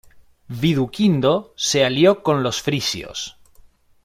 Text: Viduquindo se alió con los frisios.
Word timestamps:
Viduquindo 0.61 1.53
se 1.55 1.85
alió 1.85 2.23
con 2.23 2.41
los 2.41 2.59
frisios. 2.63 3.37